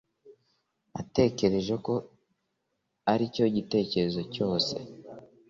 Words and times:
Natekereje 0.93 1.75
ko 1.85 1.93
aricyo 3.11 3.45
gitekerezo 3.55 4.21
cyose 4.33 4.73